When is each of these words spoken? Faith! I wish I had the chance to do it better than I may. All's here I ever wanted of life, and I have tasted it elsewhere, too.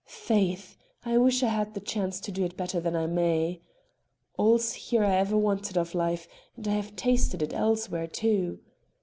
Faith! 0.07 0.77
I 1.05 1.19
wish 1.19 1.43
I 1.43 1.49
had 1.49 1.75
the 1.75 1.79
chance 1.79 2.19
to 2.21 2.31
do 2.31 2.43
it 2.43 2.57
better 2.57 2.79
than 2.79 2.95
I 2.95 3.05
may. 3.05 3.61
All's 4.35 4.73
here 4.73 5.03
I 5.05 5.13
ever 5.17 5.37
wanted 5.37 5.77
of 5.77 5.93
life, 5.93 6.27
and 6.57 6.67
I 6.67 6.71
have 6.71 6.95
tasted 6.95 7.43
it 7.43 7.53
elsewhere, 7.53 8.07
too. 8.07 8.61